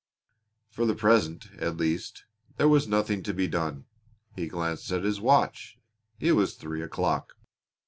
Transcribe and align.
For 0.71 0.87
the 0.87 0.95
present, 0.95 1.51
at 1.59 1.77
least, 1.77 2.23
there 2.57 2.67
was 2.67 2.87
nothing 2.87 3.21
to 3.21 3.35
be 3.35 3.47
done. 3.47 3.85
He 4.35 4.47
glanced 4.47 4.91
at 4.91 5.03
his 5.03 5.21
watch. 5.21 5.77
It 6.19 6.31
was 6.31 6.55
three 6.55 6.81
o'clock. 6.81 7.33